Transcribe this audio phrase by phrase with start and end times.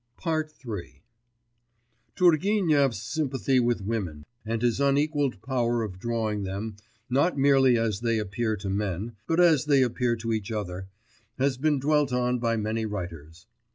[0.25, 1.03] III
[2.15, 6.75] Turgenev's sympathy with women and his unequalled power of drawing them,
[7.07, 10.87] not merely as they appear to men, but as they appear to each other,
[11.37, 13.45] has been dwelt on by many writers.